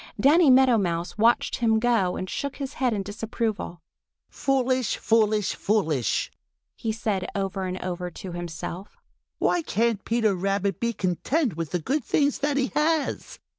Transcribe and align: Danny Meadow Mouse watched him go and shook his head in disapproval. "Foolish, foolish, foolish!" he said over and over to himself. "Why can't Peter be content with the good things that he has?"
Danny 0.19 0.49
Meadow 0.49 0.79
Mouse 0.79 1.15
watched 1.19 1.57
him 1.57 1.77
go 1.77 2.15
and 2.15 2.27
shook 2.27 2.55
his 2.55 2.73
head 2.81 2.91
in 2.91 3.03
disapproval. 3.03 3.83
"Foolish, 4.31 4.97
foolish, 4.97 5.53
foolish!" 5.53 6.31
he 6.75 6.91
said 6.91 7.29
over 7.35 7.65
and 7.65 7.79
over 7.83 8.09
to 8.09 8.31
himself. 8.31 8.97
"Why 9.37 9.61
can't 9.61 10.03
Peter 10.03 10.35
be 10.71 10.93
content 10.93 11.55
with 11.55 11.69
the 11.69 11.77
good 11.77 12.03
things 12.03 12.39
that 12.39 12.57
he 12.57 12.71
has?" 12.73 13.37